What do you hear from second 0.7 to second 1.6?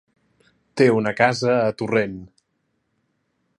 Té una casa